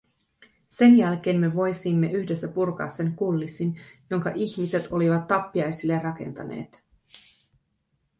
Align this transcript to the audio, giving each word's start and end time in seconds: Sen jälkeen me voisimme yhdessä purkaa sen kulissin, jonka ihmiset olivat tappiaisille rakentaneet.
Sen 0.69 0.95
jälkeen 0.97 1.39
me 1.39 1.55
voisimme 1.55 2.11
yhdessä 2.11 2.47
purkaa 2.47 2.89
sen 2.89 3.15
kulissin, 3.15 3.79
jonka 4.09 4.31
ihmiset 4.35 4.87
olivat 4.91 5.27
tappiaisille 5.27 5.99
rakentaneet. 5.99 6.83